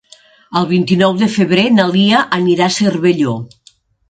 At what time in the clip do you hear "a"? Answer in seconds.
2.71-2.75